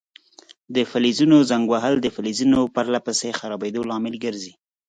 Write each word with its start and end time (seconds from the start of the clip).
د 0.75 0.77
فلزونو 0.91 1.37
زنګ 1.49 1.65
وهل 1.73 1.95
د 2.01 2.07
فلزونو 2.15 2.59
پر 2.75 2.85
له 2.93 2.99
پسې 3.05 3.29
خرابیدو 3.39 3.87
لامل 3.89 4.15
ګرځي. 4.25 4.53